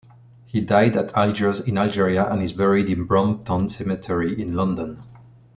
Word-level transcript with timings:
He 0.47 0.61
died 0.61 0.97
at 0.97 1.15
Algiers 1.15 1.59
in 1.59 1.77
Algeria, 1.77 2.27
and 2.27 2.41
is 2.41 2.53
buried 2.53 2.89
in 2.89 3.03
Brompton 3.05 3.69
Cemetery 3.69 4.33
in 4.41 4.51
London. 4.55 5.03